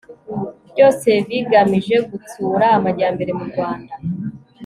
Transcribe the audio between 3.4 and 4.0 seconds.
rwanda